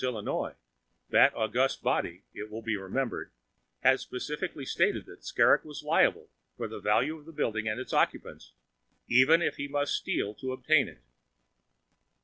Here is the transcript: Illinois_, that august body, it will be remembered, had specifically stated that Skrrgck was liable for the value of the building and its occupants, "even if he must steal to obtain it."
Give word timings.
Illinois_, 0.03 0.55
that 1.11 1.31
august 1.35 1.83
body, 1.83 2.23
it 2.33 2.49
will 2.49 2.63
be 2.63 2.75
remembered, 2.75 3.29
had 3.81 3.99
specifically 3.99 4.65
stated 4.65 5.05
that 5.05 5.19
Skrrgck 5.19 5.63
was 5.63 5.83
liable 5.83 6.31
for 6.57 6.67
the 6.67 6.79
value 6.79 7.19
of 7.19 7.25
the 7.27 7.31
building 7.31 7.67
and 7.67 7.79
its 7.79 7.93
occupants, 7.93 8.53
"even 9.07 9.43
if 9.43 9.57
he 9.57 9.67
must 9.67 9.93
steal 9.93 10.33
to 10.33 10.53
obtain 10.53 10.87
it." 10.87 11.03